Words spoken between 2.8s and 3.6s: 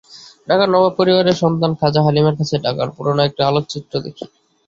পুরোনো একটি